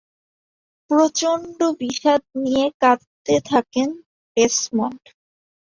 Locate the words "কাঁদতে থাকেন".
2.81-3.89